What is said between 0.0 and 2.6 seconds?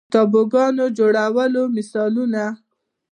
د تابوګانو جوړولو مثالونه